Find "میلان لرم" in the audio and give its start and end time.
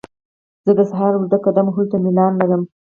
2.03-2.61